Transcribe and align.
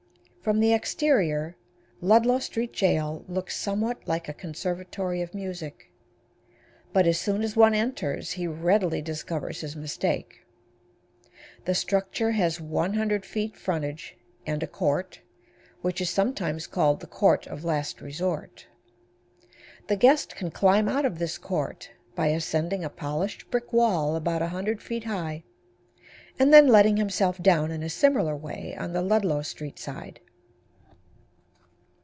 From 0.43 0.59
the 0.59 0.73
exterior 0.73 1.55
Ludlow 2.01 2.39
Street 2.39 2.73
Jail 2.73 3.23
looks 3.27 3.55
somewhat 3.55 4.07
like 4.07 4.27
a 4.27 4.33
conservatory 4.33 5.21
of 5.21 5.35
music, 5.35 5.91
but 6.91 7.05
as 7.05 7.19
soon 7.19 7.43
as 7.43 7.55
one 7.55 7.75
enters 7.75 8.31
he 8.31 8.47
readily 8.47 9.03
discovers 9.03 9.61
his 9.61 9.75
mistake. 9.75 10.43
The 11.65 11.75
structure 11.75 12.31
has 12.31 12.59
100 12.59 13.23
feet 13.23 13.55
frontage, 13.55 14.17
and 14.43 14.63
a 14.63 14.67
court, 14.67 15.21
which 15.83 16.01
is 16.01 16.09
sometimes 16.09 16.65
called 16.65 17.01
the 17.01 17.05
court 17.07 17.45
of 17.45 17.63
last 17.63 18.01
resort. 18.01 18.65
The 19.89 19.95
guest 19.95 20.35
can 20.35 20.49
climb 20.49 20.89
out 20.89 21.05
of 21.05 21.19
this 21.19 21.37
court 21.37 21.91
by 22.15 22.29
ascending 22.29 22.83
a 22.83 22.89
polished 22.89 23.51
brick 23.51 23.71
wall 23.71 24.15
about 24.15 24.41
100 24.41 24.81
feet 24.81 25.03
high, 25.03 25.43
and 26.39 26.51
then 26.51 26.65
letting 26.67 26.97
himself 26.97 27.37
down 27.39 27.69
in 27.69 27.83
a 27.83 27.89
similar 27.89 28.35
way 28.35 28.75
on 28.79 28.93
the 28.93 29.03
Ludlow 29.03 29.43
street 29.43 29.77
side. 29.77 30.19